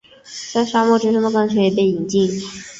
[0.51, 2.27] 在沙漠之中的甘泉也被饮尽